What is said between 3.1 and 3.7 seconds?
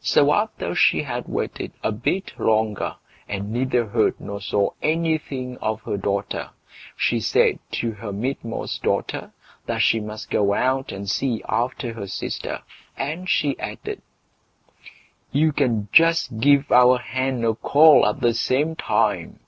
and